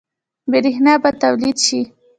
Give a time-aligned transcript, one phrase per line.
[0.51, 1.81] برښنا به تولید شي؟